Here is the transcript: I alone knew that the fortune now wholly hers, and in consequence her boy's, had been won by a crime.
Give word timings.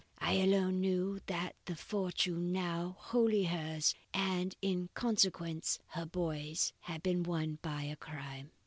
I 0.17 0.33
alone 0.37 0.79
knew 0.79 1.19
that 1.27 1.55
the 1.65 1.75
fortune 1.75 2.51
now 2.51 2.95
wholly 2.97 3.43
hers, 3.43 3.93
and 4.15 4.55
in 4.59 4.89
consequence 4.95 5.77
her 5.89 6.07
boy's, 6.07 6.73
had 6.79 7.03
been 7.03 7.21
won 7.21 7.59
by 7.61 7.83
a 7.83 7.97
crime. 7.97 8.49